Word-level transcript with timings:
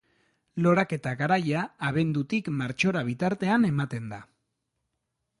Loraketa 0.65 1.11
garaia, 1.17 1.65
abendutik 1.89 2.49
martxora 2.61 3.03
bitartean 3.09 3.67
ematen 3.69 4.09
da. 4.15 4.19